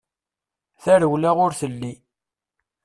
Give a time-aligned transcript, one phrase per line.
[0.83, 1.93] Tarewla ur telli.